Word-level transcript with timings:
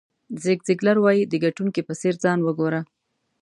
زیګ 0.43 0.59
زیګلر 0.67 0.97
وایي 1.01 1.21
د 1.27 1.33
ګټونکي 1.43 1.81
په 1.87 1.93
څېر 1.99 2.13
ځان 2.23 2.39
وګوره. 2.43 2.81